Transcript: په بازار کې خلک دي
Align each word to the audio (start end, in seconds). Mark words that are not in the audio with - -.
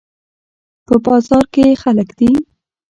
په 0.85 0.95
بازار 1.05 1.45
کې 1.53 1.79
خلک 1.81 2.09
دي 2.19 2.31